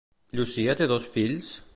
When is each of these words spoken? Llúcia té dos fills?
Llúcia 0.37 0.75
té 0.79 0.87
dos 0.93 1.07
fills? 1.17 1.53